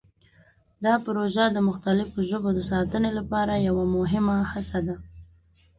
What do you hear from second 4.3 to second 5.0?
هڅه ده.